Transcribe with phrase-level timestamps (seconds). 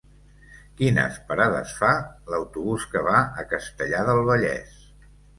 [0.77, 1.89] Quines parades fa
[2.33, 4.81] l'autobús que va a Castellar del Vallès?